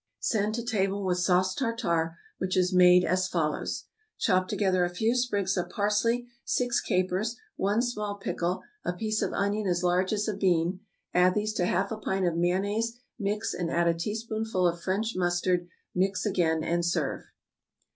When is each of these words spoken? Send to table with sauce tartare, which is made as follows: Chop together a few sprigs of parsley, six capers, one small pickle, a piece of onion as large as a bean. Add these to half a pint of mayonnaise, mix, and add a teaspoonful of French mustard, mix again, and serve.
Send 0.19 0.55
to 0.55 0.65
table 0.65 1.05
with 1.05 1.19
sauce 1.19 1.53
tartare, 1.53 2.17
which 2.39 2.57
is 2.57 2.73
made 2.73 3.03
as 3.03 3.27
follows: 3.27 3.83
Chop 4.17 4.47
together 4.47 4.83
a 4.83 4.89
few 4.89 5.13
sprigs 5.15 5.55
of 5.57 5.69
parsley, 5.69 6.27
six 6.43 6.81
capers, 6.81 7.37
one 7.55 7.83
small 7.83 8.15
pickle, 8.15 8.63
a 8.83 8.93
piece 8.93 9.21
of 9.21 9.31
onion 9.31 9.67
as 9.67 9.83
large 9.83 10.11
as 10.11 10.27
a 10.27 10.35
bean. 10.35 10.79
Add 11.13 11.35
these 11.35 11.53
to 11.53 11.65
half 11.67 11.91
a 11.91 11.97
pint 11.97 12.25
of 12.25 12.35
mayonnaise, 12.35 12.97
mix, 13.19 13.53
and 13.53 13.69
add 13.69 13.87
a 13.87 13.93
teaspoonful 13.93 14.67
of 14.67 14.81
French 14.81 15.13
mustard, 15.15 15.67
mix 15.93 16.25
again, 16.25 16.63
and 16.63 16.83
serve. 16.83 17.25